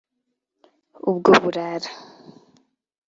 ubwo 1.09 1.31
burara 1.43 1.89